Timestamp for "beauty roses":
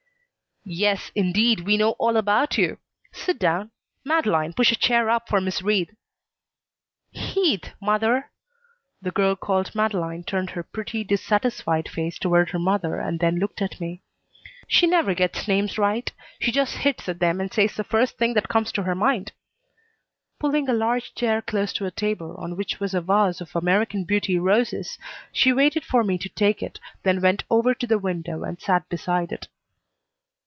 24.03-24.99